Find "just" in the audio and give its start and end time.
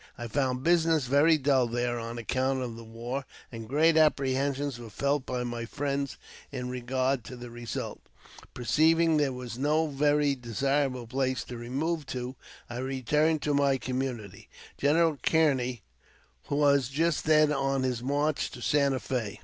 16.87-17.25